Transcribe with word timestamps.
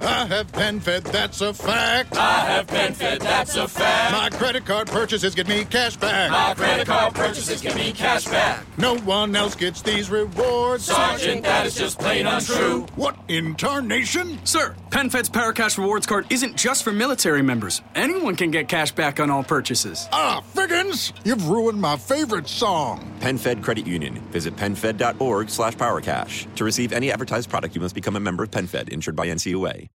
I 0.00 0.26
have 0.26 0.52
PenFed, 0.52 1.10
that's 1.10 1.40
a 1.40 1.52
fact. 1.52 2.16
I 2.16 2.40
have 2.46 2.66
PenFed, 2.68 3.18
that's 3.18 3.56
a 3.56 3.66
fact. 3.66 4.12
My 4.12 4.30
credit 4.38 4.64
card 4.64 4.86
purchases 4.86 5.34
get 5.34 5.48
me 5.48 5.64
cash 5.64 5.96
back. 5.96 6.30
My 6.30 6.54
credit 6.54 6.86
card 6.86 7.14
purchases 7.14 7.60
get 7.60 7.74
me 7.74 7.92
cash 7.92 8.26
back. 8.26 8.64
No 8.78 8.96
one 8.98 9.34
else 9.34 9.56
gets 9.56 9.82
these 9.82 10.08
rewards. 10.08 10.84
Sergeant, 10.84 11.42
that 11.42 11.66
is 11.66 11.74
just 11.74 11.98
plain 11.98 12.26
untrue. 12.26 12.86
What 12.94 13.16
in 13.26 13.56
tarnation? 13.56 14.38
Sir, 14.46 14.76
PenFed's 14.90 15.28
Paracash 15.28 15.76
Rewards 15.76 16.06
card 16.06 16.26
isn't 16.30 16.56
just 16.56 16.82
for 16.82 16.92
military 16.92 17.42
members. 17.42 17.82
Anyone 17.94 18.36
can 18.36 18.50
get 18.50 18.68
cash 18.68 18.90
back 18.92 19.20
on 19.20 19.30
all 19.30 19.44
purchases. 19.44 20.08
Ah, 20.12 20.42
Figgins, 20.54 21.12
you've 21.24 21.46
ruined 21.48 21.80
my 21.80 21.96
favorite 21.96 22.48
song. 22.48 23.12
PenFed 23.20 23.62
Credit 23.62 23.86
Union. 23.86 24.14
Visit 24.30 24.56
PenFed.org 24.56 25.50
slash 25.50 25.76
PowerCash. 25.76 26.54
To 26.56 26.64
receive 26.64 26.92
any 26.92 27.12
advertised 27.12 27.50
product, 27.50 27.74
you 27.74 27.80
must 27.80 27.94
become 27.94 28.16
a 28.16 28.20
member 28.20 28.44
of 28.44 28.50
PenFed, 28.50 28.88
insured 28.88 29.16
by 29.16 29.26
NCUA. 29.26 29.88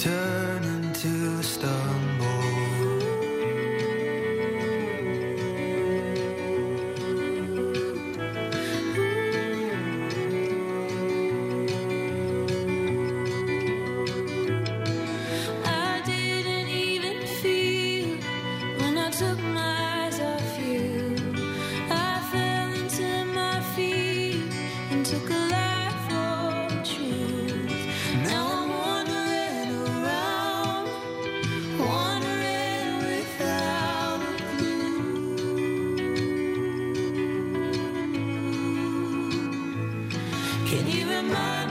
Turn 0.00 0.39
Can 40.70 40.86
you 40.86 41.04
remind 41.10 41.69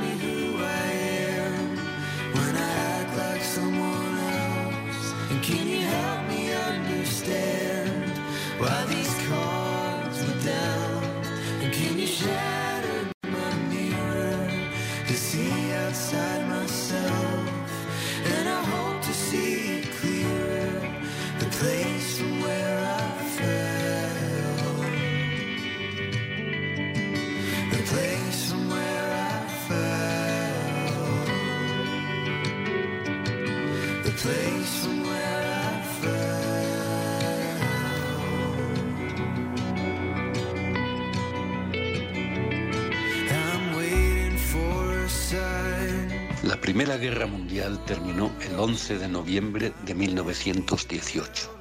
La 46.44 46.58
Primera 46.60 46.98
Guerra 46.98 47.28
Mundial 47.28 47.80
terminó 47.86 48.30
el 48.42 48.60
11 48.60 48.98
de 48.98 49.08
noviembre 49.08 49.72
de 49.86 49.96
1918. 49.96 51.58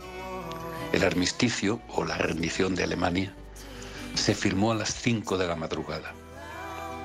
El 0.93 1.05
armisticio, 1.05 1.81
o 1.89 2.05
la 2.05 2.19
rendición 2.19 2.75
de 2.75 2.83
Alemania, 2.83 3.35
se 4.15 4.35
firmó 4.35 4.73
a 4.73 4.75
las 4.75 4.93
5 4.95 5.39
de 5.39 5.47
la 5.47 5.55
madrugada, 5.55 6.13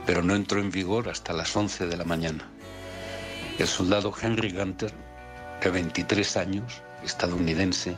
pero 0.08 0.24
no 0.24 0.34
entró 0.34 0.60
en 0.60 0.72
vigor 0.72 1.10
hasta 1.10 1.32
las 1.32 1.56
11 1.56 1.86
de 1.86 1.98
la 1.98 2.06
mañana. 2.06 2.50
El 3.60 3.68
soldado 3.68 4.12
Henry 4.20 4.52
Gunter, 4.52 4.92
de 5.64 5.72
23 5.72 6.38
años, 6.38 6.82
estadounidense, 7.04 7.96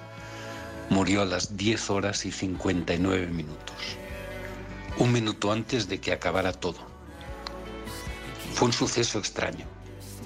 murió 0.90 1.22
a 1.22 1.26
las 1.26 1.58
10 1.58 1.90
horas 1.90 2.26
y 2.26 2.31
59 2.31 3.28
minutos, 3.28 3.76
un 4.98 5.12
minuto 5.12 5.52
antes 5.52 5.88
de 5.88 6.00
que 6.00 6.12
acabara 6.12 6.53
todo. 6.53 6.80
Fue 8.53 8.68
un 8.68 8.74
suceso 8.74 9.20
extraño. 9.20 9.66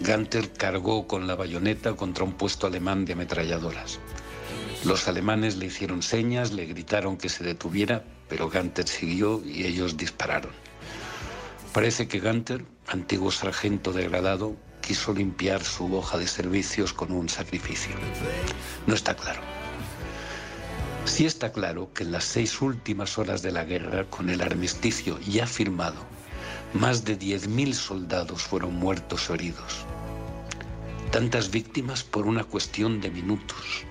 Gunter 0.02 0.54
cargó 0.54 1.08
con 1.08 1.28
la 1.28 1.36
bayoneta 1.36 1.94
contra 1.96 2.24
un 2.24 2.34
puesto 2.34 2.68
alemán 2.68 3.06
de 3.06 3.14
ametralladoras. 3.14 4.00
Los 4.86 5.08
alemanes 5.08 5.58
le 5.58 5.66
hicieron 5.66 6.02
señas, 6.02 6.52
le 6.52 6.66
gritaron 6.66 7.18
que 7.18 7.30
se 7.30 7.44
detuviera, 7.44 8.04
pero 8.28 8.50
Gunter 8.50 8.88
siguió 8.88 9.42
y 9.46 9.66
ellos 9.66 9.98
dispararon. 9.98 10.52
Parece 11.74 12.08
que 12.08 12.20
Gunter, 12.20 12.66
antiguo 12.88 13.32
sargento 13.32 13.92
degradado, 13.92 14.56
quiso 14.90 15.14
limpiar 15.14 15.64
su 15.64 15.96
hoja 15.96 16.18
de 16.18 16.26
servicios 16.26 16.94
con 16.94 17.12
un 17.12 17.30
sacrificio. 17.30 17.94
No 18.88 18.96
está 18.96 19.16
claro. 19.16 19.40
Sí 21.06 21.28
está 21.28 21.52
claro 21.52 21.94
que 21.94 22.02
en 22.02 22.12
las 22.12 22.24
seis 22.24 22.60
últimas 22.60 23.20
horas 23.20 23.44
de 23.44 23.52
la 23.52 23.66
guerra, 23.66 24.06
con 24.06 24.32
el 24.32 24.42
armisticio 24.42 25.20
ya 25.20 25.46
firmado, 25.46 26.04
más 26.74 27.06
de 27.06 27.20
10.000 27.20 27.74
soldados 27.74 28.42
fueron 28.42 28.74
muertos 28.74 29.30
o 29.30 29.36
heridos. 29.36 29.86
Tantas 31.12 31.52
víctimas 31.52 32.04
por 32.04 32.26
una 32.26 32.44
cuestión 32.44 33.00
de 33.00 33.12
minutos. 33.12 33.86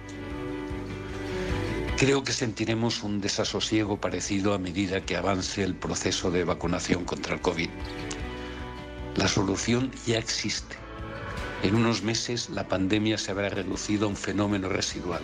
Creo 1.96 2.24
que 2.24 2.32
sentiremos 2.32 3.04
un 3.04 3.20
desasosiego 3.20 4.00
parecido 4.00 4.52
a 4.52 4.58
medida 4.58 5.06
que 5.06 5.16
avance 5.16 5.62
el 5.62 5.76
proceso 5.76 6.32
de 6.32 6.42
vacunación 6.42 7.04
contra 7.04 7.34
el 7.36 7.40
COVID. 7.40 7.70
La 9.14 9.28
solución 9.28 9.92
ya 10.04 10.18
existe. 10.18 10.87
En 11.62 11.74
unos 11.74 12.02
meses 12.02 12.50
la 12.50 12.68
pandemia 12.68 13.18
se 13.18 13.32
habrá 13.32 13.48
reducido 13.48 14.06
a 14.06 14.08
un 14.08 14.16
fenómeno 14.16 14.68
residual. 14.68 15.22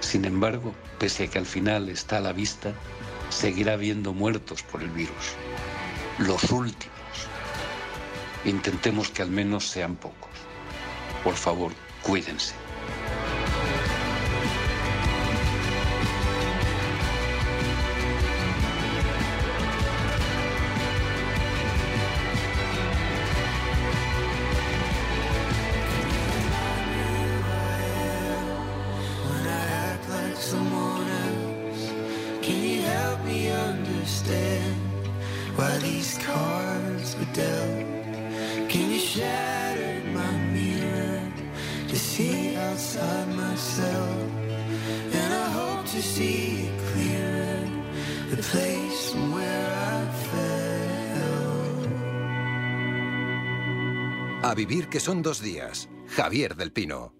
Sin 0.00 0.24
embargo, 0.24 0.74
pese 0.98 1.24
a 1.24 1.26
que 1.28 1.38
al 1.38 1.46
final 1.46 1.88
está 1.88 2.18
a 2.18 2.20
la 2.20 2.32
vista, 2.32 2.72
seguirá 3.30 3.74
habiendo 3.74 4.12
muertos 4.12 4.62
por 4.62 4.82
el 4.82 4.90
virus. 4.90 5.34
Los 6.18 6.50
últimos. 6.50 6.94
Intentemos 8.44 9.08
que 9.08 9.22
al 9.22 9.30
menos 9.30 9.68
sean 9.68 9.96
pocos. 9.96 10.30
Por 11.22 11.34
favor, 11.34 11.72
cuídense. 12.02 12.63
Why 35.56 35.78
these 35.78 36.18
cards 36.18 37.16
were 37.16 37.32
dealt? 37.32 37.86
Can 38.68 38.90
you 38.90 38.98
shatter 38.98 40.02
my 40.12 40.32
mirror 40.52 41.32
to 41.88 41.96
see 41.96 42.56
outside 42.56 43.28
myself? 43.34 44.30
And 45.12 45.34
I 45.34 45.50
hope 45.50 45.86
to 45.86 46.02
see 46.02 46.70
clearer 46.92 47.68
the 48.30 48.42
place 48.42 49.10
from 49.10 49.32
where 49.32 49.70
I 49.92 50.06
fell. 50.26 50.54
A 54.50 54.54
vivir 54.54 54.88
que 54.88 55.00
son 55.00 55.22
dos 55.22 55.40
días. 55.40 55.88
Javier 56.16 56.54
del 56.56 56.72
Pino. 56.72 57.12